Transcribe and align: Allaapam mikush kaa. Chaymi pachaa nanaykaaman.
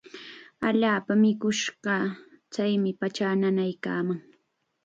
Allaapam 0.69 1.19
mikush 1.23 1.63
kaa. 1.87 2.05
Chaymi 2.53 2.91
pachaa 2.99 3.35
nanaykaaman. 3.41 4.19